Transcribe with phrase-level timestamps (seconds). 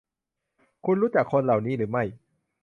[0.85, 2.03] คุณรู้จักคนเหล่านี้หรือไม่